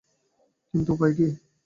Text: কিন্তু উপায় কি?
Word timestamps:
কিন্তু 0.73 0.89
উপায় 0.95 1.13
কি? 1.17 1.27